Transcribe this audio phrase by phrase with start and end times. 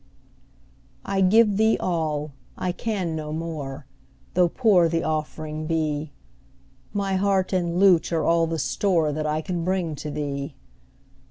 [1.05, 3.85] I give thee all I can no more
[4.33, 6.09] Tho' poor the offering be;
[6.91, 10.55] My heart and lute are all the store That I can bring to thee.